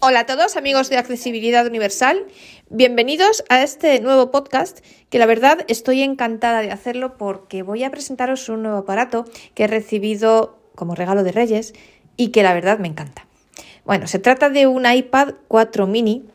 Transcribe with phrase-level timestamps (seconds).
[0.00, 2.24] Hola a todos amigos de Accesibilidad Universal,
[2.70, 4.78] bienvenidos a este nuevo podcast
[5.10, 9.24] que la verdad estoy encantada de hacerlo porque voy a presentaros un nuevo aparato
[9.54, 11.74] que he recibido como regalo de Reyes
[12.16, 13.26] y que la verdad me encanta.
[13.84, 16.28] Bueno, se trata de un iPad 4 mini.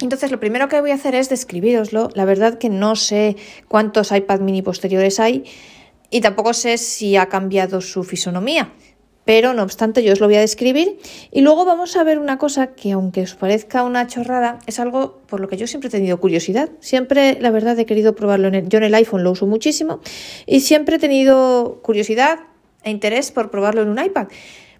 [0.00, 2.08] Entonces lo primero que voy a hacer es describiroslo.
[2.14, 3.36] La verdad que no sé
[3.68, 5.44] cuántos iPad mini posteriores hay
[6.08, 8.72] y tampoco sé si ha cambiado su fisonomía
[9.28, 10.98] pero no obstante yo os lo voy a describir
[11.30, 15.20] y luego vamos a ver una cosa que aunque os parezca una chorrada, es algo
[15.26, 16.70] por lo que yo siempre he tenido curiosidad.
[16.80, 18.48] Siempre, la verdad, he querido probarlo.
[18.48, 20.00] En el, yo en el iPhone lo uso muchísimo
[20.46, 22.38] y siempre he tenido curiosidad
[22.84, 24.28] e interés por probarlo en un iPad.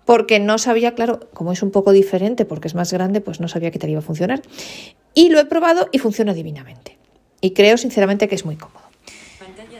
[0.07, 3.49] Porque no sabía, claro, como es un poco diferente, porque es más grande, pues no
[3.49, 4.41] sabía qué tal iba a funcionar.
[5.13, 6.97] Y lo he probado y funciona divinamente.
[7.43, 8.87] Y creo sinceramente que es muy cómodo.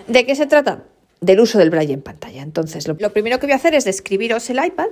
[0.09, 0.85] ¿De qué se trata?
[1.21, 2.43] Del uso del braille en pantalla.
[2.43, 4.89] Entonces, lo, primero que voy a hacer es describiros el iPad,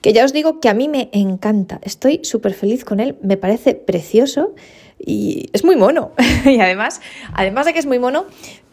[0.00, 1.80] que ya os digo que a mí me encanta.
[1.82, 4.54] Estoy súper feliz con él, me parece precioso
[4.98, 6.12] y es muy mono.
[6.44, 7.00] y además,
[7.32, 8.26] además de que es muy mono,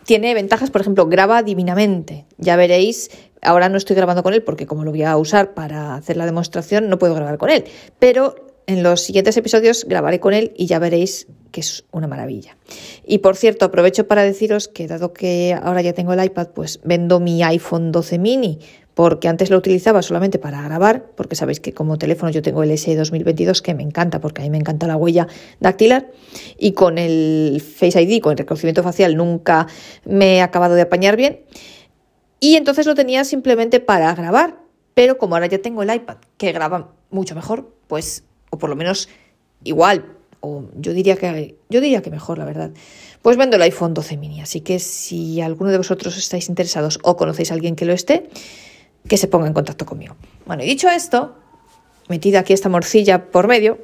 [0.06, 2.26] tiene ventajas, por ejemplo, graba divinamente.
[2.38, 5.95] Ya veréis, ahora no estoy grabando con él porque como lo voy a usar para
[5.95, 7.66] hacer la demostración, no puedo grabar con él.
[8.00, 8.36] Pero
[8.68, 12.58] en los siguientes episodios grabaré con él y ya veréis que es una maravilla.
[13.06, 16.82] Y por cierto, aprovecho para deciros que dado que ahora ya tengo el iPad, pues
[16.84, 18.60] vendo mi iPhone 12 mini,
[18.94, 22.72] porque antes lo utilizaba solamente para grabar, porque sabéis que como teléfono yo tengo el
[22.72, 25.28] S 2022 que me encanta, porque a mí me encanta la huella
[25.60, 26.12] dactilar,
[26.58, 29.68] y con el Face ID, con el reconocimiento facial, nunca
[30.04, 31.42] me he acabado de apañar bien.
[32.40, 34.60] Y entonces lo tenía simplemente para grabar,
[34.94, 38.76] pero como ahora ya tengo el iPad que graba mucho mejor, pues o por lo
[38.76, 39.09] menos
[39.64, 42.72] igual, o yo diría que yo diría que mejor, la verdad.
[43.22, 47.17] Pues vendo el iPhone 12 mini, así que si alguno de vosotros estáis interesados o
[47.17, 48.30] conocéis a alguien que lo esté,
[49.08, 50.16] que se ponga en contacto conmigo.
[50.45, 51.36] Bueno, y dicho esto,
[52.08, 53.80] metida aquí esta morcilla por medio,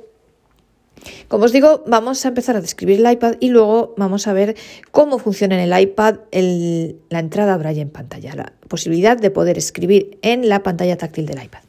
[1.28, 4.56] como os digo, vamos a empezar a describir el iPad y luego vamos a ver
[4.92, 10.18] cómo funciona en el iPad la entrada Braille en pantalla, la posibilidad de poder escribir
[10.22, 11.63] en la pantalla táctil del iPad.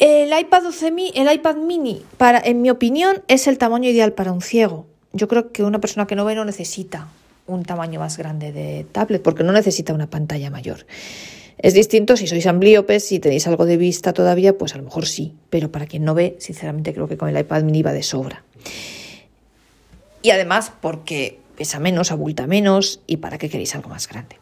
[0.00, 4.32] El iPad 12 el iPad mini, para, en mi opinión, es el tamaño ideal para
[4.32, 4.86] un ciego.
[5.12, 7.08] Yo creo que una persona que no ve no necesita
[7.46, 10.86] un tamaño más grande de tablet porque no necesita una pantalla mayor.
[11.58, 15.04] Es distinto si sois ambliopes, y tenéis algo de vista todavía, pues a lo mejor
[15.04, 18.02] sí, pero para quien no ve, sinceramente creo que con el iPad mini va de
[18.02, 18.42] sobra.
[20.22, 24.38] Y además porque pesa menos, abulta menos y para qué queréis algo más grande.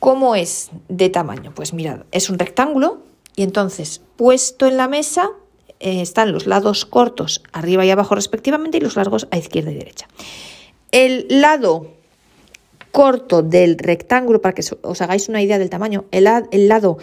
[0.00, 1.52] ¿Cómo es de tamaño?
[1.54, 5.30] Pues mirad, es un rectángulo y entonces, puesto en la mesa,
[5.80, 9.74] eh, están los lados cortos arriba y abajo respectivamente y los largos a izquierda y
[9.74, 10.08] derecha.
[10.92, 11.88] El lado
[12.92, 16.98] corto del rectángulo, para que os hagáis una idea del tamaño, el, el lado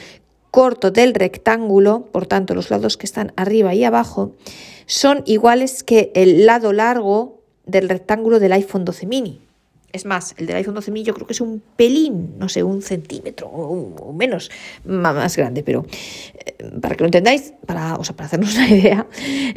[0.50, 4.32] corto del rectángulo, por tanto los lados que están arriba y abajo,
[4.86, 9.42] son iguales que el lado largo del rectángulo del iPhone 12 mini.
[9.94, 12.64] Es más, el del iPhone 12 mini yo creo que es un pelín, no sé,
[12.64, 14.52] un centímetro o, menos
[14.86, 15.86] más grande, pero
[16.34, 19.08] eh, para que lo entendáis, para, o sea, para hacernos una idea,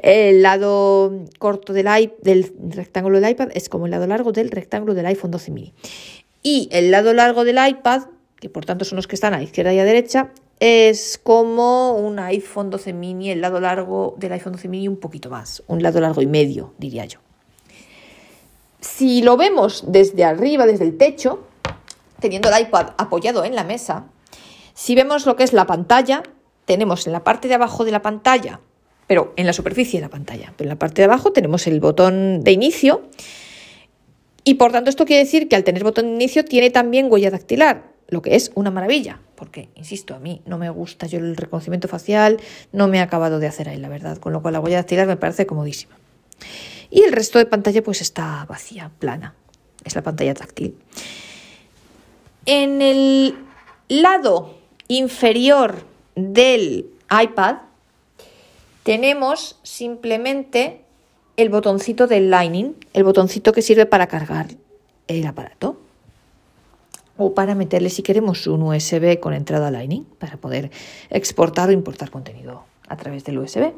[0.02, 1.86] el lado corto del,
[2.22, 5.74] del rectángulo del iPad es como el lado largo del rectángulo del iPhone 12 mini.
[6.42, 8.02] Y el lado largo del iPad,
[8.36, 10.30] que por tanto son los que están a izquierda y a derecha,
[10.60, 15.30] es como un iPhone 12 mini, el lado largo del iPhone 12 mini un poquito
[15.30, 17.20] más, un lado largo y medio, diría yo.
[18.84, 21.42] Si lo vemos desde arriba, desde el techo,
[22.20, 24.04] teniendo el iPad apoyado en la mesa,
[24.74, 26.22] si vemos lo que es la pantalla,
[26.66, 28.60] tenemos en la parte de abajo de la pantalla,
[29.06, 31.80] pero en la superficie de la pantalla, pero en la parte de abajo tenemos el
[31.80, 33.04] botón de inicio
[34.44, 37.30] y por tanto esto quiere decir que al tener botón de inicio tiene también huella
[37.30, 41.38] dactilar, lo que es una maravilla, porque, insisto, a mí no me gusta yo el
[41.38, 42.38] reconocimiento facial,
[42.70, 45.06] no me ha acabado de hacer ahí, la verdad, con lo cual la huella dactilar
[45.06, 45.96] me parece comodísima
[46.94, 49.34] y el resto de pantalla pues está vacía, plana.
[49.84, 50.76] Es la pantalla táctil.
[52.46, 53.34] En el
[53.88, 54.54] lado
[54.86, 55.82] inferior
[56.14, 57.56] del iPad
[58.84, 60.84] tenemos simplemente
[61.36, 64.50] el botoncito del Lightning, el botoncito que sirve para cargar
[65.08, 65.80] el aparato
[67.16, 70.70] o para meterle si queremos un USB con entrada Lightning para poder
[71.10, 73.72] exportar o importar contenido a través del USB.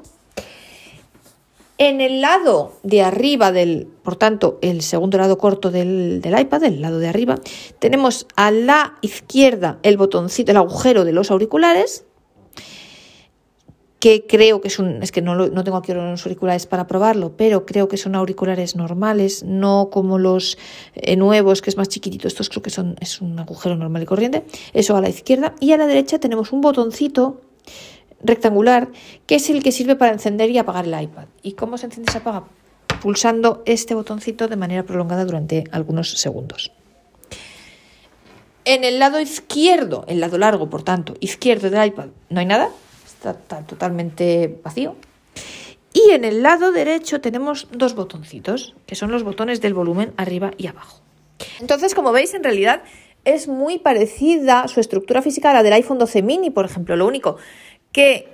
[1.79, 6.81] En el lado de arriba del, por tanto, el segundo lado corto del, iPad, el
[6.81, 7.39] lado de arriba,
[7.79, 12.07] tenemos a la izquierda el botoncito, el agujero de los auriculares,
[14.01, 17.37] que creo que es un, es que no, no tengo aquí los auriculares para probarlo,
[17.37, 20.57] pero creo que son auriculares normales, no como los
[20.95, 24.07] eh, nuevos, que es más chiquitito, estos creo que son, es un agujero normal y
[24.07, 27.41] corriente, eso a la izquierda, y a la derecha tenemos un botoncito
[28.27, 28.89] rectangular
[29.27, 31.27] que es el que sirve para encender y apagar el iPad.
[31.43, 32.45] ¿Y cómo se enciende y se apaga?
[33.01, 36.73] Pulsando este botoncito de manera prolongada durante algunos segundos.
[38.65, 42.71] En el lado izquierdo, el lado largo, por tanto, izquierdo del iPad, no hay nada,
[43.15, 44.97] está, totalmente vacío.
[45.93, 50.51] Y en el lado derecho tenemos dos botoncitos, que son los botones del volumen arriba
[50.59, 51.01] y abajo.
[51.61, 52.83] Entonces, como veis, en realidad
[53.25, 56.97] es muy parecida su estructura física a la del iPhone 12 mini, por ejemplo.
[56.97, 57.37] Lo único
[57.97, 58.29] que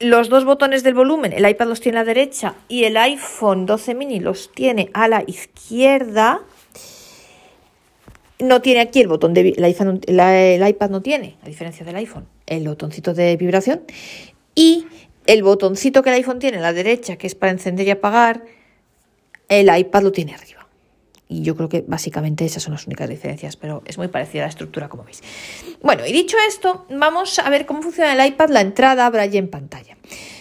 [0.00, 3.64] los dos botones del volumen, el iPad los tiene a la derecha y el iPhone
[3.64, 6.40] 12 mini los tiene a la izquierda.
[8.40, 12.66] No tiene aquí el botón de el iPad no tiene, a diferencia del iPhone, el
[12.66, 13.82] botoncito de vibración.
[14.56, 14.86] Y
[15.26, 18.42] el botoncito que el iPhone tiene a la derecha, que es para encender y apagar,
[19.48, 20.55] el iPad lo tiene arriba.
[21.28, 24.48] Y yo creo que básicamente esas son las únicas diferencias, pero es muy parecida la
[24.48, 25.22] estructura, como veis.
[25.82, 29.48] Bueno, y dicho esto, vamos a ver cómo funciona el iPad, la entrada braille en
[29.48, 29.96] pantalla.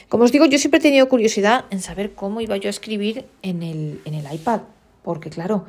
[0.10, 3.26] Como os digo, yo siempre he tenido curiosidad en saber cómo iba yo a escribir
[3.42, 4.62] en el, en el iPad,
[5.02, 5.66] porque claro,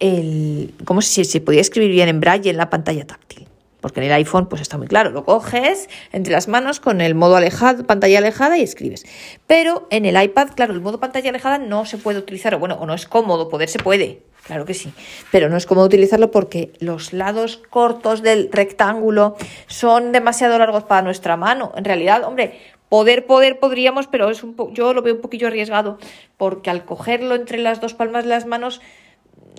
[0.00, 3.46] el, cómo si se podía escribir bien en braille en la pantalla táctil.
[3.80, 7.14] Porque en el iPhone pues está muy claro, lo coges entre las manos con el
[7.14, 9.06] modo alejado, pantalla alejada y escribes.
[9.46, 12.74] Pero en el iPad, claro, el modo pantalla alejada no se puede utilizar, o bueno,
[12.80, 14.92] o no es cómodo, poder se puede, claro que sí,
[15.30, 19.36] pero no es cómodo utilizarlo porque los lados cortos del rectángulo
[19.66, 21.72] son demasiado largos para nuestra mano.
[21.76, 22.58] En realidad, hombre,
[22.88, 25.98] poder, poder podríamos, pero es un yo lo veo un poquillo arriesgado
[26.36, 28.80] porque al cogerlo entre las dos palmas de las manos,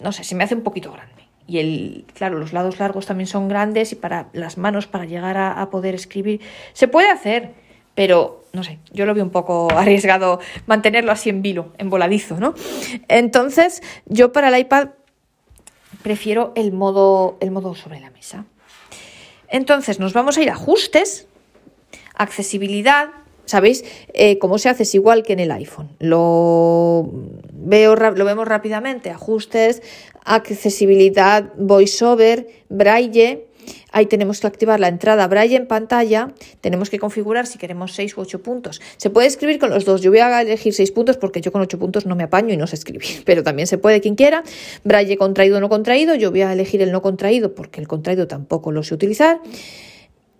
[0.03, 1.19] no sé, se me hace un poquito grande.
[1.49, 5.35] Y el, claro, los lados largos también son grandes y para las manos, para llegar
[5.37, 6.41] a, poder escribir,
[6.73, 7.53] se puede hacer,
[7.99, 12.39] pero no sé, yo lo veo un poco arriesgado mantenerlo así en vilo, en voladizo,
[12.39, 12.53] ¿no?
[13.09, 14.91] Entonces, yo para el iPad
[16.01, 18.45] prefiero el modo, el modo sobre la mesa.
[19.49, 21.27] Entonces, nos vamos a ir a ajustes,
[22.15, 23.09] accesibilidad,
[23.43, 23.83] ¿Sabéis?
[24.13, 25.89] Eh, cómo se hace es igual que en el iPhone.
[25.97, 27.09] Lo,
[27.51, 29.09] veo, lo vemos rápidamente.
[29.09, 29.81] Ajustes,
[30.23, 33.48] accesibilidad, voiceover, braille.
[33.91, 36.33] Ahí tenemos que activar la entrada braille en pantalla.
[36.61, 38.81] Tenemos que configurar si queremos 6 u 8 puntos.
[38.97, 40.01] Se puede escribir con los dos.
[40.01, 42.57] Yo voy a elegir 6 puntos porque yo con 8 puntos no me apaño y
[42.57, 43.23] no sé escribir.
[43.25, 44.43] Pero también se puede quien quiera.
[44.83, 46.15] Braille contraído o no contraído.
[46.15, 49.41] Yo voy a elegir el no contraído porque el contraído tampoco lo sé utilizar.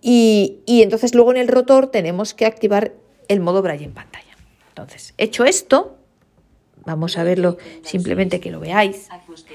[0.02, 2.92] Y, entonces luego en el rotor tenemos que activar
[3.28, 4.36] el modo braille en pantalla.
[4.68, 5.98] Entonces, hecho esto,
[6.84, 9.08] vamos a verlo simplemente que lo veáis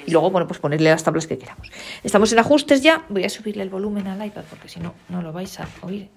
[0.06, 1.72] y luego, bueno, pues ponerle las tablas que queramos.
[2.04, 5.22] Estamos en ajustes ya, voy a subirle el volumen al iPad porque si no, no
[5.22, 6.10] lo vais a oír.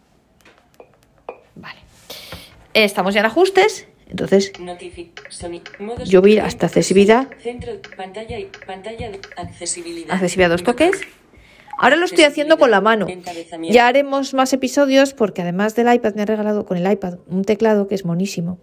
[1.54, 1.78] Vale.
[2.74, 4.52] Estamos ya en ajustes, entonces
[6.06, 7.28] yo voy hasta accesibilidad.
[10.08, 11.00] Accesibilidad dos toques.
[11.80, 13.06] Ahora lo estoy haciendo con la mano.
[13.70, 17.44] Ya haremos más episodios porque además del iPad me ha regalado con el iPad un
[17.44, 18.58] teclado que es monísimo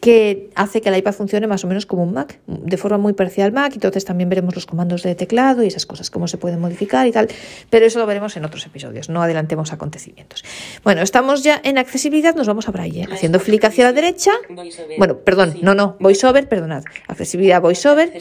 [0.00, 3.14] que hace que el iPad funcione más o menos como un Mac, de forma muy
[3.14, 6.38] parecida al Mac, entonces también veremos los comandos de teclado y esas cosas, cómo se
[6.38, 7.28] pueden modificar y tal,
[7.70, 10.44] pero eso lo veremos en otros episodios, no adelantemos acontecimientos.
[10.84, 14.32] Bueno, estamos ya en accesibilidad, nos vamos a Braille, haciendo flick hacia la derecha,
[14.98, 18.12] bueno, perdón, no, no, VoiceOver, perdonad, accesibilidad VoiceOver,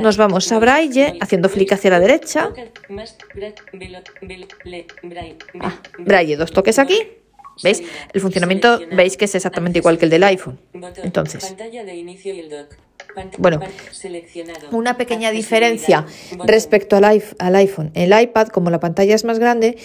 [0.00, 2.50] nos vamos a Braille, haciendo flick hacia la derecha,
[5.60, 7.19] ah, Braille, dos toques aquí,
[7.62, 7.82] ¿Veis?
[8.12, 10.58] El funcionamiento veis que es exactamente igual que el del iPhone.
[11.02, 11.54] Entonces,
[13.38, 13.60] bueno,
[14.70, 16.06] una pequeña diferencia
[16.44, 17.90] respecto al, iPhone.
[17.94, 19.76] En el iPad, como la pantalla es más grande,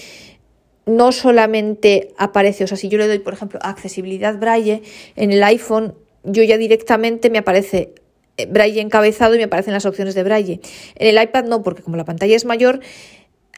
[0.86, 4.84] no solamente aparece, o sea, si yo le doy, por ejemplo, accesibilidad braille,
[5.16, 7.94] en el iPhone yo ya directamente me aparece
[8.38, 10.60] eh, braille encabezado y me aparecen las opciones de braille.
[10.96, 12.82] En el iPad no, porque como la pantalla es mayor,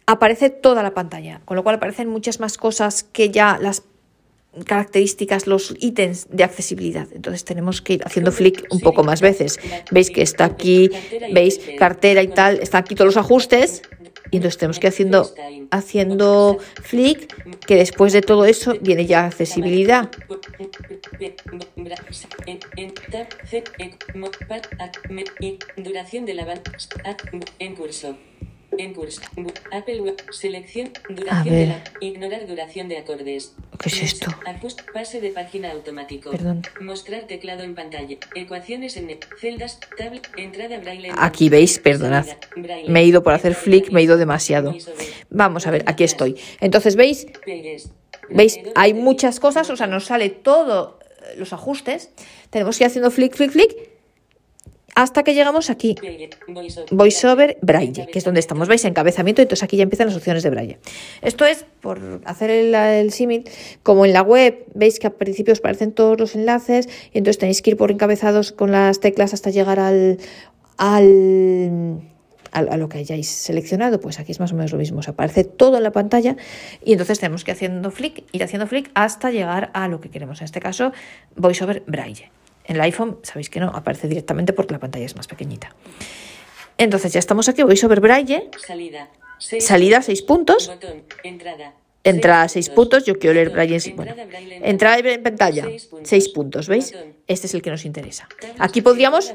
[0.06, 3.84] aparece toda la pantalla, con lo cual aparecen muchas más cosas que ya las
[4.66, 7.08] características, los ítems de accesibilidad.
[7.14, 9.60] Entonces tenemos que ir haciendo flick un poco más veces.
[9.92, 10.90] Veis que está aquí,
[11.32, 13.82] veis cartera y tal, están aquí todos los ajustes.
[14.32, 15.34] Y entonces tenemos que ir haciendo,
[15.72, 17.34] haciendo flick,
[17.66, 20.10] que después de todo eso viene ya accesibilidad.
[25.78, 26.62] Duración de la
[27.60, 28.18] en curso.
[28.78, 29.22] En curso.
[29.72, 30.92] Apple Selección.
[31.10, 31.84] Duración de la.
[32.02, 33.56] Ignorar duración de acordes.
[33.79, 34.31] ¿Qué es esto?
[34.93, 36.31] Pase de página automático.
[36.31, 36.63] Perdón.
[36.81, 38.17] Mostrar teclado en pantalla.
[38.36, 39.79] Ecuaciones en celdas.
[39.98, 40.27] Tablet.
[40.38, 41.12] Entrada braille.
[41.17, 42.25] Aquí veis, perdonad.
[42.88, 44.74] Me he ido por hacer flick, me he ido demasiado.
[45.29, 46.39] Vamos a ver, aquí estoy.
[46.60, 47.27] Entonces, ¿veis?
[48.29, 48.60] ¿Veis?
[48.75, 52.12] Hay muchas cosas, o sea, nos sale todo eh, los ajustes.
[52.50, 53.97] Tenemos que ir haciendo flick, flick, flick
[54.98, 55.96] hasta que llegamos aquí,
[56.89, 60.50] VoiceOver Braille, que es donde estamos, veis, encabezamiento, entonces aquí ya empiezan las opciones de
[60.50, 60.80] Braille.
[61.22, 63.48] Esto es, por hacer el, el símil,
[63.84, 67.38] como en la web, veis que al principio os aparecen todos los enlaces, y entonces
[67.38, 70.18] tenéis que ir por encabezados con las teclas hasta llegar al,
[70.77, 72.01] al
[72.51, 75.44] a, lo que hayáis seleccionado, pues aquí es más o menos lo mismo, os aparece
[75.44, 76.38] todo en la pantalla
[76.84, 80.42] y entonces tenemos que haciendo flick, ir haciendo flick hasta llegar a lo que queremos,
[80.42, 80.92] en este caso
[81.36, 82.32] VoiceOver Braille.
[82.68, 85.74] En el iPhone sabéis que no, aparece directamente porque la pantalla es más pequeñita.
[86.78, 89.10] Entonces ya estamos aquí, VoiceOver Braille, salida,
[89.40, 90.72] salida 6 puntos,
[91.24, 94.14] entrada, entra a 6 puntos, yo quiero leer Braille en bueno,
[94.62, 95.66] entrada en pantalla,
[96.04, 96.94] 6 puntos, ¿veis?
[97.26, 98.28] Este es el que nos interesa.
[98.60, 99.34] Aquí podríamos,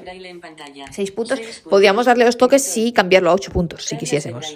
[0.92, 4.54] 6 puntos, podríamos darle los toques y cambiarlo a 8 puntos, si quisiésemos.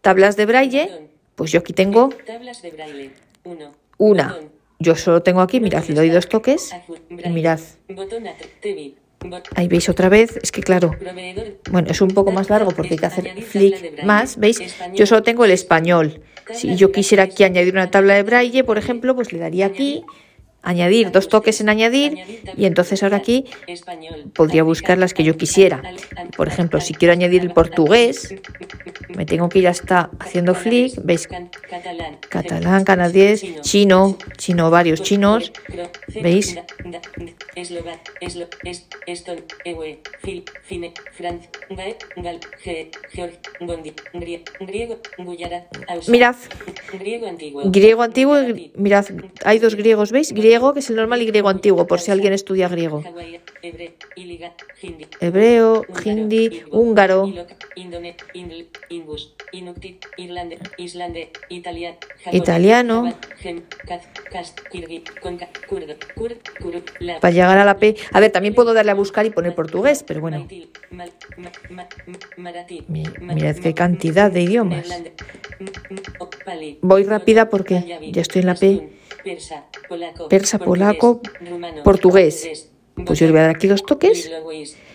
[0.00, 2.10] Tablas de Braille, pues yo aquí tengo
[3.96, 4.38] una.
[4.78, 6.74] Yo solo tengo aquí, mirad, le doy dos toques
[7.10, 7.60] y mirad.
[9.56, 10.92] Ahí veis otra vez, es que claro,
[11.72, 14.60] bueno, es un poco más largo porque hay que hacer flick más, ¿veis?
[14.94, 16.22] Yo solo tengo el español.
[16.52, 20.04] Si yo quisiera aquí añadir una tabla de braille, por ejemplo, pues le daría aquí
[20.62, 22.18] añadir, dos toques en añadir
[22.56, 23.44] y entonces ahora aquí
[24.34, 25.82] podría buscar las que yo quisiera.
[26.36, 28.34] Por ejemplo, si quiero añadir el portugués,
[29.16, 31.28] me tengo que ir hasta haciendo flick, veis,
[32.28, 35.52] catalán, canadiense, chino, chino, varios chinos,
[36.22, 36.58] veis.
[46.08, 46.36] Mirad,
[47.64, 48.36] griego antiguo,
[48.74, 49.06] mirad,
[49.44, 50.32] hay dos griegos, ¿veis?
[50.32, 53.02] griego, que es el normal, y griego antiguo, por si alguien estudia griego.
[55.20, 57.32] Hebreo, hindi, húngaro,
[62.32, 63.14] italiano.
[67.20, 67.96] Para llegar a la P.
[68.12, 70.46] A ver, también puedo darle a buscar y poner portugués, pero bueno.
[72.88, 74.86] Mirad qué cantidad de idiomas.
[76.82, 78.98] Voy rápida porque ya estoy en la P
[80.28, 81.20] persa, polaco,
[81.84, 82.70] portugués.
[83.04, 84.30] Pues yo le voy a dar aquí dos toques.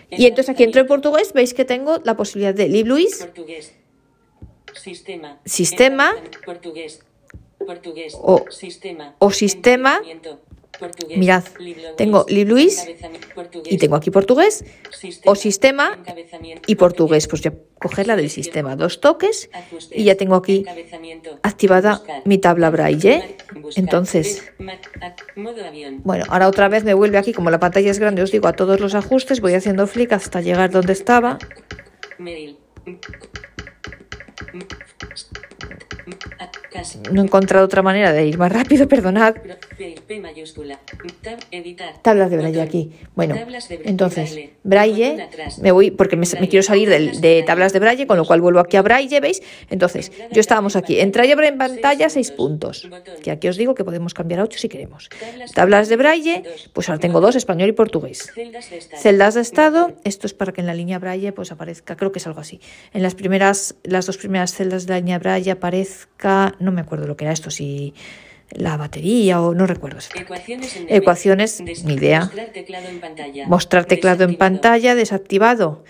[0.10, 3.28] Y entonces aquí entro en portugués, veis que tengo la posibilidad de Lib Luis,
[4.74, 6.14] sistema, sistema.
[8.22, 8.46] O,
[9.20, 10.02] o sistema
[11.16, 11.44] Mirad,
[11.98, 12.86] tengo Luis
[13.66, 14.66] y tengo aquí portugués
[15.26, 16.00] o sistema
[16.66, 17.28] y portugués.
[17.28, 19.50] Pues ya coger la del sistema, dos toques
[19.92, 20.66] y ya tengo aquí
[21.44, 23.38] activada mi tabla braille.
[23.76, 24.52] Entonces,
[26.04, 28.54] bueno, ahora otra vez me vuelve aquí, como la pantalla es grande, os digo a
[28.54, 31.38] todos los ajustes, voy haciendo flick hasta llegar donde estaba.
[37.12, 39.36] No he encontrado otra manera de ir más rápido, perdonad.
[42.02, 42.92] Tablas de braille aquí.
[43.16, 43.36] Bueno,
[43.84, 45.28] entonces, braille,
[45.62, 48.78] me voy porque me, quiero salir de, tablas de braille, con lo cual vuelvo aquí
[48.78, 49.42] a braille, ¿veis?
[49.70, 51.00] Entonces, yo estábamos aquí.
[51.00, 52.90] En braille en pantalla, 6 puntos.
[53.22, 55.10] Que aquí os digo que podemos cambiar a 8 si queremos.
[55.54, 56.44] Tablas de braille,
[56.74, 58.32] pues ahora tengo dos, español y portugués.
[58.98, 62.20] Celdas de estado, esto es para que en la línea braille pues aparezca, creo que
[62.20, 62.60] es algo así.
[62.94, 65.52] En las primeras, las dos primeras celdas de la línea braille
[65.94, 67.94] aparezca, no me acuerdo lo que era esto, si
[68.52, 70.00] la batería o no recuerdo.
[70.14, 72.22] Ecuaciones, Ecuaciones ni idea.
[72.26, 75.84] Mostrar teclado en pantalla, mostrar teclado en pantalla desactivado.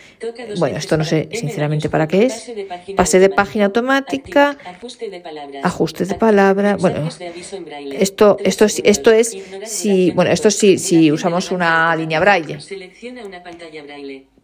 [0.60, 2.54] Bueno, esto no sé sinceramente para qué es.
[2.96, 4.58] Pase de página automática.
[5.64, 6.78] Ajuste de palabra.
[6.78, 7.10] Bueno,
[7.92, 12.60] esto, esto, esto es si, bueno, esto sí, si usamos una línea braille.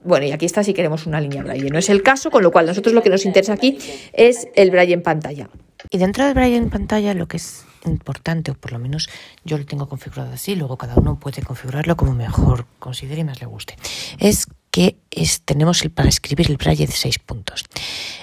[0.04, 1.70] Bueno, y aquí está si queremos una línea braille.
[1.70, 3.78] No es el caso, con lo cual nosotros lo que nos interesa aquí
[4.14, 5.50] es el braille en pantalla.
[5.90, 9.10] Y dentro del braille en pantalla lo que es importante, o por lo menos
[9.46, 13.40] yo lo tengo configurado así, luego cada uno puede configurarlo como mejor considere y más
[13.40, 13.76] le guste,
[14.20, 17.66] es que es, tenemos el, para escribir el braille de seis puntos.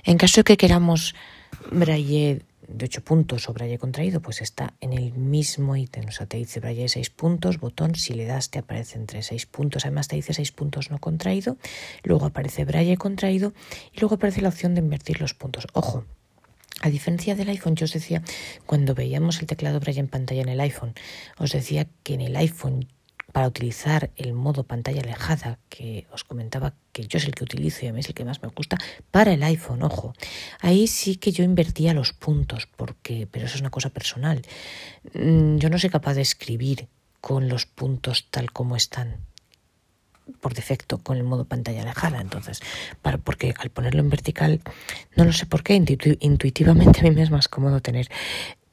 [0.05, 1.15] En caso de que queramos
[1.71, 6.07] braille de 8 puntos o braille contraído, pues está en el mismo ítem.
[6.09, 9.23] O sea, te dice braille de 6 puntos, botón, si le das te aparece entre
[9.23, 9.85] 6 puntos.
[9.85, 11.57] Además te dice 6 puntos no contraído,
[12.03, 13.53] luego aparece braille contraído
[13.93, 15.67] y luego aparece la opción de invertir los puntos.
[15.73, 16.05] Ojo,
[16.83, 18.23] a diferencia del iPhone, yo os decía,
[18.67, 20.95] cuando veíamos el teclado Braille en pantalla en el iPhone,
[21.39, 22.89] os decía que en el iPhone,
[23.37, 27.85] para utilizar el modo pantalla alejada, que os comentaba que yo es el que utilizo
[27.85, 28.79] y a mí es el que más me gusta,
[29.11, 30.15] para el iPhone, ojo,
[30.63, 34.41] ahí sí que yo invertía los puntos, porque, pero eso es una cosa personal.
[35.13, 36.89] Mm, yo no soy capaz de escribir
[37.21, 39.19] con los puntos tal como están
[40.41, 42.23] por defecto con el modo pantalla alejada.
[42.23, 42.63] Entonces,
[43.23, 44.63] porque al ponerlo en vertical,
[45.15, 48.09] no lo sé por qué, intuitivamente a mí me es más cómodo tener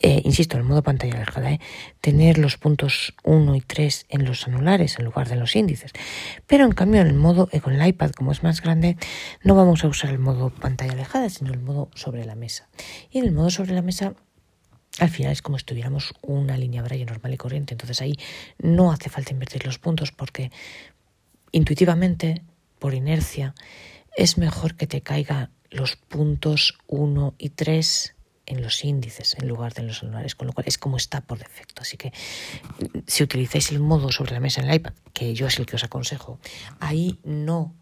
[0.06, 1.62] eh, insisto, el modo pantalla alejada, ¿eh?
[2.02, 5.94] tener los puntos 1 y 3 en los anulares en lugar de los índices.
[6.46, 8.98] Pero en cambio, en el modo, eh, con el iPad, como es más grande,
[9.44, 12.68] no vamos a usar el modo pantalla alejada, sino el modo sobre la mesa.
[13.12, 14.14] Y en el modo sobre la mesa
[15.00, 17.74] al final es como si tuviéramos una línea braille normal y corriente.
[17.74, 18.20] Entonces ahí
[18.60, 20.52] no hace falta invertir los puntos porque
[21.54, 22.44] intuitivamente,
[22.78, 23.56] por inercia,
[24.18, 29.74] es mejor que te caiga los puntos 1 y 3 en los índices en lugar
[29.74, 31.82] de en los anuales, con lo cual es como está por defecto.
[31.82, 32.12] Así que
[33.08, 35.76] si utilizáis el modo sobre la mesa en el iPad, que yo es el que
[35.76, 36.40] os aconsejo,
[36.80, 37.76] ahí no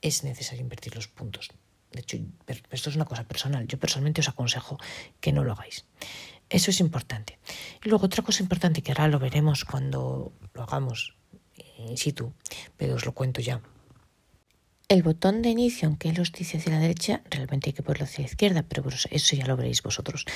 [0.00, 1.50] es necesario invertir los puntos.
[1.92, 2.18] De hecho,
[2.70, 3.66] esto es una cosa personal.
[3.66, 4.78] Yo personalmente os aconsejo
[5.20, 5.86] que no lo hagáis.
[6.48, 7.38] Eso es importante.
[7.84, 11.16] Y luego otra cosa importante que ahora lo veremos cuando lo hagamos
[11.78, 12.32] in situ,
[12.76, 13.60] pero os lo cuento ya.
[14.90, 18.22] El botón de inicio, aunque los dice hacia la derecha, realmente hay que ponerlo hacia
[18.22, 20.26] la izquierda, pero eso ya lo veréis vosotros.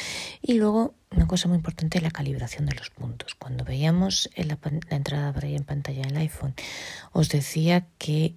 [0.41, 3.35] Y luego, una cosa muy importante, la calibración de los puntos.
[3.35, 4.57] Cuando veíamos la,
[4.89, 6.55] la entrada en pantalla del iPhone,
[7.11, 8.37] os decía que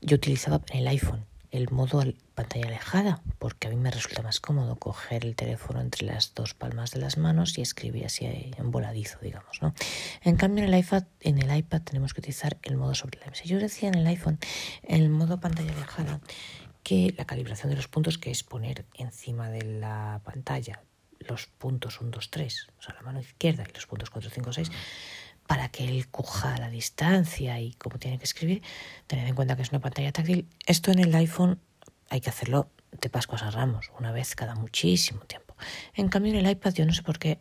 [0.00, 2.02] yo utilizaba en el iPhone el modo
[2.34, 6.54] pantalla alejada, porque a mí me resulta más cómodo coger el teléfono entre las dos
[6.54, 9.74] palmas de las manos y escribir así en voladizo, digamos, ¿no?
[10.22, 13.26] En cambio, en el iPad, en el iPad tenemos que utilizar el modo sobre la
[13.26, 13.44] mesa.
[13.44, 14.38] Yo decía en el iPhone,
[14.82, 16.20] el modo pantalla alejada,
[16.82, 20.82] que la calibración de los puntos, que es poner encima de la pantalla
[21.20, 24.52] los puntos 1, 2, 3, o sea, la mano izquierda y los puntos 4, 5,
[24.52, 24.70] 6,
[25.52, 28.62] para que él coja la distancia y cómo tiene que escribir,
[29.06, 30.48] tened en cuenta que es una pantalla táctil.
[30.64, 31.60] Esto en el iPhone
[32.08, 35.54] hay que hacerlo de Pascuas a Ramos, una vez cada muchísimo tiempo.
[35.92, 37.38] En cambio, en el iPad yo no sé por qué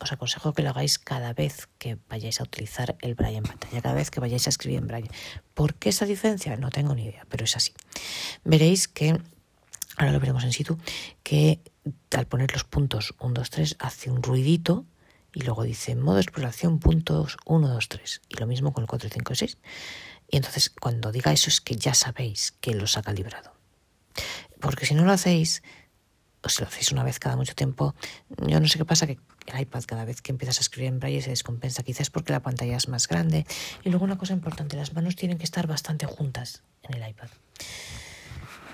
[0.00, 3.82] os aconsejo que lo hagáis cada vez que vayáis a utilizar el braille en pantalla,
[3.82, 5.10] cada vez que vayáis a escribir en braille.
[5.52, 6.56] ¿Por qué esa diferencia?
[6.56, 7.74] No tengo ni idea, pero es así.
[8.44, 9.20] Veréis que,
[9.98, 10.78] ahora lo veremos en situ,
[11.22, 11.60] que
[12.16, 14.86] al poner los puntos 1, 2, 3 hace un ruidito
[15.34, 19.08] y luego dice modo exploración puntos 1, 2, 3 y lo mismo con el 4,
[19.12, 19.58] 5 6.
[20.28, 23.54] Y entonces cuando diga eso es que ya sabéis que los ha calibrado.
[24.60, 25.62] Porque si no lo hacéis,
[26.42, 27.94] o si lo hacéis una vez cada mucho tiempo,
[28.46, 30.98] yo no sé qué pasa, que el iPad cada vez que empiezas a escribir en
[31.00, 33.46] braille se descompensa, quizás porque la pantalla es más grande.
[33.84, 37.28] Y luego una cosa importante, las manos tienen que estar bastante juntas en el iPad.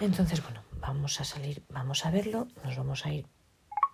[0.01, 3.27] Entonces, bueno, vamos a salir, vamos a verlo, nos vamos a ir.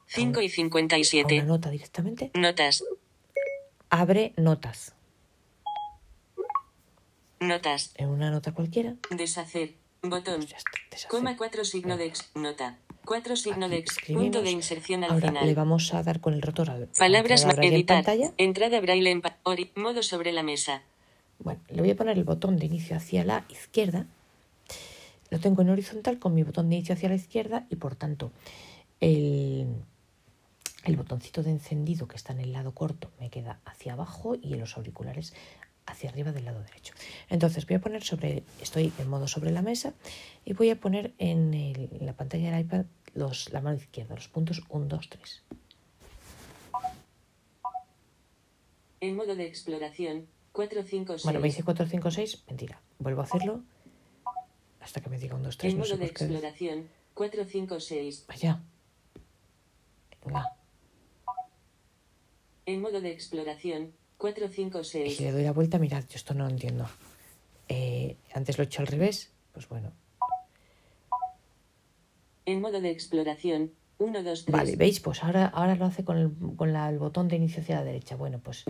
[0.07, 1.35] 5 y 57.
[1.37, 2.31] Una nota directamente.
[2.35, 2.85] Notas.
[3.91, 4.95] Abre notas.
[7.41, 7.93] Notas.
[7.97, 8.95] En una nota cualquiera.
[9.11, 9.75] Deshacer.
[10.03, 10.43] Botón.
[10.43, 10.57] Está,
[10.91, 11.11] deshacer.
[11.11, 12.31] Coma 4 signo de ex.
[12.35, 12.79] Nota.
[13.05, 13.97] 4 signo de ex.
[14.07, 15.47] Punto de inserción al Ahora final.
[15.47, 17.97] le vamos a dar con el rotor al Palabras ma- braille en editar.
[18.05, 18.33] pantalla.
[18.39, 20.83] Entrada braille en pa- ori- modo sobre la mesa.
[21.39, 24.07] Bueno, le voy a poner el botón de inicio hacia la izquierda.
[25.31, 28.31] Lo tengo en horizontal con mi botón de inicio hacia la izquierda y por tanto
[29.01, 29.67] el,
[30.85, 34.53] el botoncito de encendido que está en el lado corto me queda hacia abajo y
[34.55, 35.33] en los auriculares
[35.87, 36.95] hacia arriba del lado derecho.
[37.29, 39.93] Entonces voy a poner sobre, estoy en modo sobre la mesa
[40.45, 44.15] y voy a poner en, el- en la pantalla del iPad los, la mano izquierda,
[44.15, 45.43] los puntos 1, 2, 3.
[49.01, 50.27] En modo de exploración.
[50.53, 51.25] 4, 5, 6.
[51.25, 52.81] Bueno, me dice 4, 5, 6, mentira.
[52.99, 53.63] Vuelvo a hacerlo
[54.81, 55.73] hasta que me diga 1, 2, 3.
[55.73, 56.89] En No sé modo de exploración.
[57.15, 58.25] 4, 5, 6.
[58.29, 58.61] Vaya.
[60.25, 60.57] Venga.
[62.67, 63.93] En modo de exploración.
[64.19, 65.17] 4, 5, Y 6.
[65.17, 66.87] si le doy la vuelta, mirad, yo esto no lo entiendo.
[67.69, 69.93] Eh, antes lo he hecho al revés, pues bueno.
[72.47, 73.73] En modo de exploración.
[73.99, 74.53] 1, 2, 3.
[74.53, 75.01] Vale, ¿veis?
[75.01, 77.85] Pues ahora, ahora lo hace con, el, con la- el botón de inicio hacia la
[77.85, 78.17] derecha.
[78.17, 78.65] Bueno, pues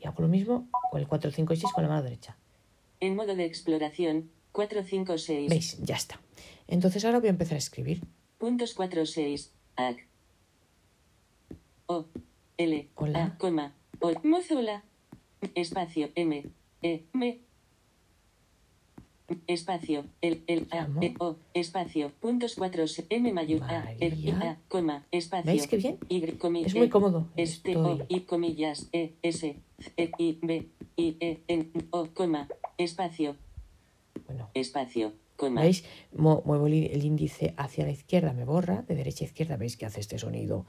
[0.00, 2.36] y hago lo mismo con el 4, 5 y 6 con la mano derecha.
[3.00, 4.30] En modo de exploración.
[4.52, 5.48] 4, 5, 6.
[5.50, 5.78] ¿Veis?
[5.82, 6.20] Ya está.
[6.68, 8.02] Entonces ahora voy a empezar a escribir.
[8.38, 9.52] Puntos 4, 6.
[9.76, 10.06] AC.
[11.86, 12.06] O.
[12.58, 12.88] L.
[12.96, 13.24] Hola.
[13.24, 13.74] A, coma.
[14.00, 14.12] O.
[14.24, 14.82] Mozola.
[15.54, 16.10] Espacio.
[16.16, 16.44] M.
[16.82, 17.04] E.
[17.14, 17.40] M.
[19.46, 20.04] Espacio.
[20.20, 20.42] El.
[20.48, 20.66] El.
[20.72, 20.88] A.
[21.00, 21.14] E.
[21.20, 21.36] O.
[21.54, 22.10] Espacio.
[22.20, 23.80] Puntos 4, M mayúscula.
[23.80, 23.84] A.
[23.84, 24.50] María.
[24.50, 24.58] A.
[24.68, 25.06] Coma.
[25.12, 25.50] Espacio.
[25.50, 25.98] ¿Veis qué bien?
[26.08, 26.24] Y.
[26.66, 27.28] Es muy cómodo.
[27.36, 27.76] Este.
[27.76, 27.98] O.
[28.08, 28.20] I.
[28.22, 28.88] Comillas.
[28.92, 29.14] E.
[29.22, 29.56] S.
[29.96, 30.10] E.
[30.18, 30.38] I.
[30.42, 30.68] B.
[30.96, 31.16] I.
[31.20, 31.40] E.
[31.46, 31.70] N.
[31.90, 32.08] O.
[32.12, 32.48] Coma.
[32.76, 33.36] Espacio.
[34.26, 35.12] Bueno, Espacio.
[35.36, 35.62] Coma.
[35.62, 35.84] ¿veis?
[36.12, 38.82] Muevo el el índice hacia la izquierda, me borra.
[38.82, 40.66] De derecha a izquierda, ¿veis que hace este sonido?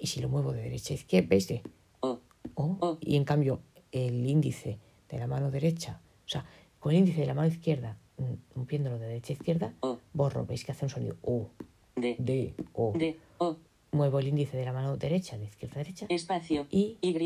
[0.00, 1.48] Y si lo muevo de derecha a izquierda, ¿veis?
[1.48, 1.62] De
[2.00, 2.20] O.
[2.54, 2.98] O, O.
[3.00, 3.60] y en cambio
[3.92, 4.78] el índice
[5.08, 6.44] de la mano derecha, o sea,
[6.78, 9.98] con el índice de la mano izquierda, mm, moviéndolo de derecha a izquierda, O.
[10.12, 11.48] borro, veis que hace un sonido O,
[11.96, 12.16] D.
[12.18, 12.92] D, O.
[12.96, 13.16] D.
[13.38, 13.56] O.
[13.92, 16.66] Muevo el índice de la mano derecha, de izquierda a derecha, Espacio.
[16.70, 17.16] y Y.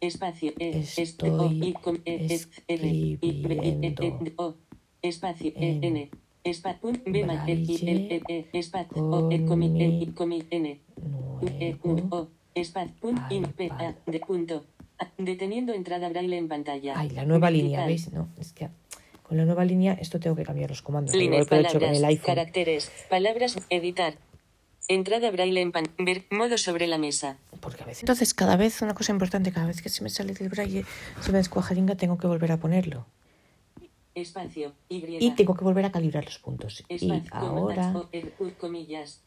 [0.00, 0.52] Espacio.
[0.58, 0.84] E.
[0.96, 1.74] Estoy.
[2.06, 2.06] E.
[2.06, 2.34] E.
[2.34, 4.56] escribiendo.
[5.02, 5.52] Espacio.
[5.54, 6.10] N.
[6.42, 6.92] Espacio.
[7.04, 8.48] B.
[8.52, 9.30] Espacio.
[9.30, 10.80] N.
[11.40, 12.30] de, punto.
[15.18, 16.94] Deteniendo entrada braille en pantalla.
[16.96, 17.86] Ay, la nueva línea.
[17.86, 18.12] ¿veis?
[18.12, 18.68] No, es que
[19.22, 21.14] con la nueva línea esto tengo que cambiar los comandos.
[21.14, 22.26] Líneas, lo he hecho con palabras, el iPhone.
[22.26, 24.14] caracteres, palabras, editar.
[24.88, 27.38] Entrada braille en pan, ver, modo sobre la mesa.
[27.60, 28.02] Porque a veces.
[28.02, 30.84] Entonces, cada vez, una cosa importante, cada vez que se me sale del braille,
[31.20, 33.06] se me descuajaringa, tengo que volver a ponerlo.
[34.16, 35.24] Espacio, Y.
[35.24, 36.84] Y tengo que volver a calibrar los puntos.
[36.88, 37.94] Y Espacio, coma, ahora
[38.58, 39.22] comillas.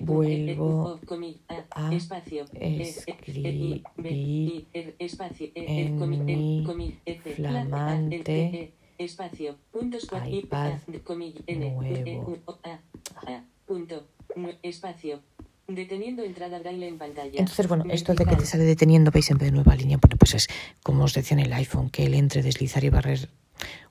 [0.00, 0.98] Vuelvo
[1.48, 6.74] a, a espacio, E, E, E, I, B, I, R, espacio, E, E, en E,
[6.74, 10.74] mi E, flamante E, E, espacio, puntos, iPad
[11.46, 12.22] E, nuevo.
[12.32, 12.78] U, O, A,
[13.30, 15.20] A, punto, nu- espacio,
[15.68, 17.38] deteniendo entrada braille en pantalla.
[17.38, 20.16] Entonces, bueno, esto de que te sale deteniendo, veis, en vez de nueva línea, bueno,
[20.18, 20.48] pues es
[20.82, 23.28] como os decía en el iPhone, que el entre deslizar y barrer,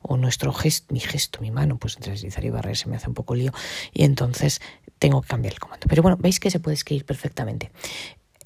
[0.01, 3.08] o nuestro gesto, mi gesto, mi mano, pues entre deslizar y barrer se me hace
[3.08, 3.51] un poco lío,
[3.93, 4.62] y entonces
[4.99, 5.88] tengo que cambiar el comando.
[5.88, 7.71] Pero bueno, veis que se puede escribir perfectamente.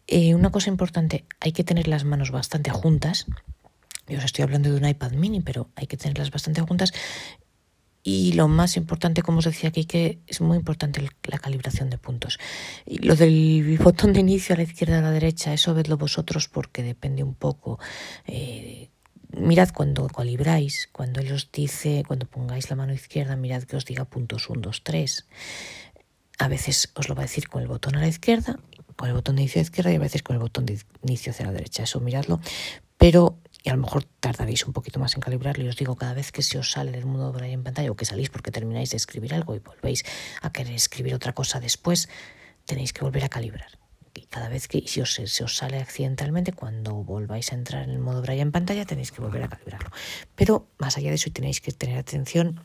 [0.07, 3.25] Eh, una cosa importante, hay que tener las manos bastante juntas.
[4.07, 6.91] Yo os estoy hablando de un iPad mini, pero hay que tenerlas bastante juntas.
[8.03, 11.97] Y lo más importante, como os decía aquí, que es muy importante la calibración de
[11.97, 12.39] puntos.
[12.85, 16.47] Y lo del botón de inicio a la izquierda a la derecha, eso vedlo vosotros
[16.49, 17.79] porque depende un poco.
[18.25, 18.90] eh,
[19.35, 23.85] mirad cuando calibráis, cuando él os dice, cuando pongáis la mano izquierda, mirad que os
[23.85, 25.25] diga puntos 1, 2, 3.
[26.39, 28.59] A veces os lo va a decir con el botón a la izquierda,
[28.95, 30.79] con el botón de inicio a la izquierda y a veces con el botón de
[31.03, 31.83] inicio hacia la derecha.
[31.83, 32.39] Eso miradlo.
[32.97, 36.13] Pero, y a lo mejor tardaréis un poquito más en calibrarlo, y os digo, cada
[36.13, 38.91] vez que se os sale del modo braille en pantalla o que salís porque termináis
[38.91, 40.03] de escribir algo y volvéis
[40.41, 42.09] a querer escribir otra cosa después,
[42.65, 43.80] tenéis que volver a calibrar.
[44.29, 47.99] Cada vez que si os, se os sale accidentalmente, cuando volváis a entrar en el
[47.99, 49.89] modo braille en pantalla, tenéis que volver a calibrarlo.
[50.35, 52.61] Pero más allá de eso, tenéis que tener atención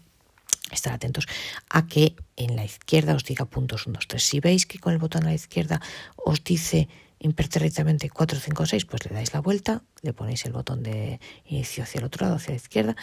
[0.71, 1.27] estar atentos
[1.71, 4.23] a que en la izquierda os diga puntos 1, 2, 3.
[4.23, 5.81] Si veis que con el botón a la izquierda
[6.17, 10.83] os dice impertérritamente 4, 5, 6, pues le dais la vuelta, le ponéis el botón
[10.83, 12.97] de inicio hacia el otro lado, hacia la izquierda.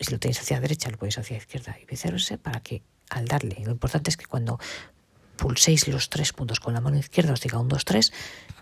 [0.00, 2.82] Si lo tenéis hacia la derecha, lo ponéis hacia la izquierda y viceversa, para que
[3.10, 4.58] al darle, lo importante es que cuando
[5.38, 8.12] pulséis los tres puntos con la mano izquierda os diga 1, 2, 3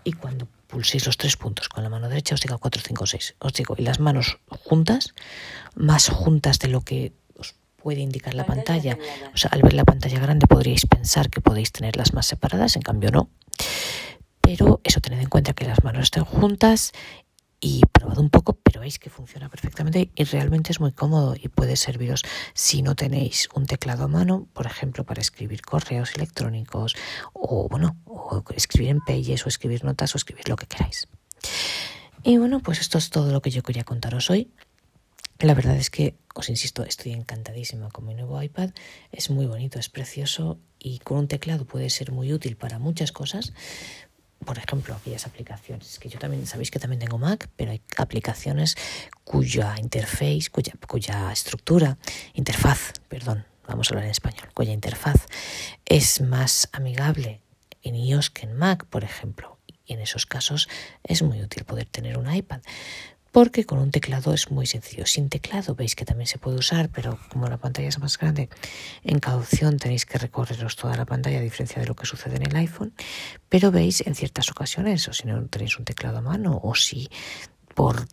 [0.05, 3.35] y cuando pulséis los tres puntos con la mano derecha os diga 4, 5, 6.
[3.39, 5.13] Os digo, y las manos juntas,
[5.75, 8.97] más juntas de lo que os puede indicar la Pantalla.
[9.33, 12.83] O sea, al ver la pantalla grande podríais pensar que podéis tenerlas más separadas, en
[12.83, 13.29] cambio no.
[14.39, 16.93] Pero eso tened en cuenta que las manos estén juntas
[17.59, 21.47] y probad un poco, pero veis que funciona perfectamente y realmente es muy cómodo y
[21.47, 26.95] puede serviros si no tenéis un teclado a mano, por ejemplo, para escribir correos electrónicos
[27.33, 31.07] o bueno, o escribir en Pages o escribir notas o escribir lo que queráis.
[32.23, 34.51] Y bueno, pues esto es todo lo que yo quería contaros hoy.
[35.39, 38.71] La verdad es que, os insisto, estoy encantadísima con mi nuevo iPad.
[39.11, 43.11] Es muy bonito, es precioso y con un teclado puede ser muy útil para muchas
[43.11, 43.53] cosas.
[44.45, 48.75] Por ejemplo, aquellas aplicaciones que yo también, sabéis que también tengo Mac, pero hay aplicaciones
[49.23, 51.97] cuya interface, cuya, cuya estructura,
[52.33, 55.25] interfaz, perdón, vamos a hablar en español, cuya interfaz
[55.85, 57.41] es más amigable
[57.83, 59.57] en iOS que en Mac, por ejemplo.
[59.85, 60.67] Y en esos casos
[61.03, 62.61] es muy útil poder tener un iPad
[63.37, 65.05] porque con un teclado es muy sencillo.
[65.05, 68.49] Sin teclado veis que también se puede usar, pero como la pantalla es más grande,
[69.03, 72.37] en cada opción tenéis que recorreros toda la pantalla a diferencia de lo que sucede
[72.37, 72.95] en el iPhone.
[73.47, 77.11] Pero veis en ciertas ocasiones, o si no tenéis un teclado a mano, o si
[77.75, 78.07] por,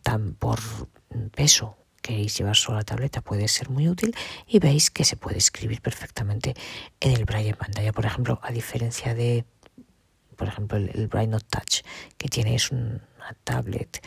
[1.31, 5.39] peso queréis llevar solo la tableta puede ser muy útil y veis que se puede
[5.39, 6.53] escribir perfectamente
[6.99, 7.91] en el braille en pantalla.
[7.93, 9.43] Por ejemplo, a diferencia de
[10.35, 11.81] por ejemplo, el, el Braille Touch,
[12.17, 14.03] que tiene una tablet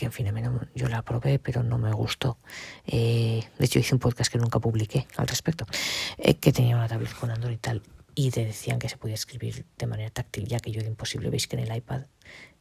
[0.00, 2.38] que en fin, a mí no- yo la probé, pero no me gustó.
[2.86, 5.66] Eh, de hecho, hice un podcast que nunca publiqué al respecto,
[6.18, 7.82] eh, que tenía una tablet con Android y tal,
[8.14, 11.30] y te decían que se podía escribir de manera táctil, ya que yo de imposible.
[11.30, 12.02] Veis que en el iPad,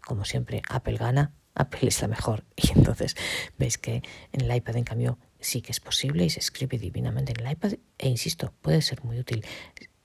[0.06, 3.16] como siempre, Apple gana, Apple es la mejor, y entonces
[3.58, 7.32] veis que en el iPad, en cambio, sí que es posible y se escribe divinamente
[7.32, 9.46] en el iPad, e insisto, puede ser muy útil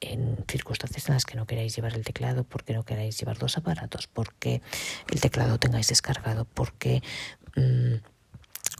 [0.01, 3.57] en circunstancias en las que no queráis llevar el teclado, porque no queráis llevar dos
[3.57, 4.63] aparatos, porque
[5.11, 7.03] el teclado tengáis descargado, porque,
[7.57, 7.95] mm,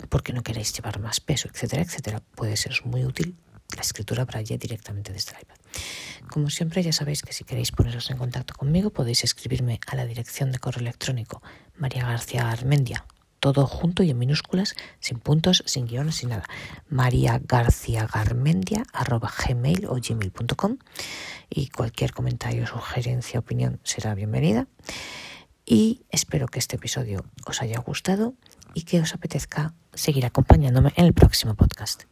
[0.09, 2.23] porque no queráis llevar más peso, etcétera, etcétera.
[2.35, 3.37] Puede ser muy útil
[3.75, 5.57] la escritura braille directamente desde el iPad.
[6.29, 10.07] Como siempre, ya sabéis que si queréis poneros en contacto conmigo, podéis escribirme a la
[10.07, 11.43] dirección de correo electrónico
[11.77, 13.05] María García Armendia,
[13.45, 16.45] todo junto y en minúsculas, sin puntos, sin guiones, sin nada.
[16.89, 20.79] María García Garmendia, arroba gmail o gmail.com
[21.51, 24.67] y cualquier comentario, sugerencia, opinión será bienvenida.
[25.67, 28.33] Y espero que este episodio os haya gustado
[28.73, 32.05] y que os apetezca seguir acompañándome en el próximo podcast.